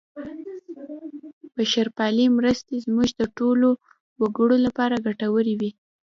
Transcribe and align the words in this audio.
بشرپالې 1.55 2.25
مرستې 2.37 2.75
زموږ 2.85 3.09
د 3.15 3.21
ټولو 3.37 3.69
وګړو 4.21 4.57
لپاره 4.65 5.03
ګټورې 5.07 5.53
وې. 5.59 5.71